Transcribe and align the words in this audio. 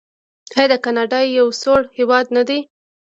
آیا 0.61 0.77
کاناډا 0.85 1.19
یو 1.37 1.47
سوړ 1.61 1.81
هیواد 1.97 2.25
نه 2.37 2.43
دی؟ 2.47 2.59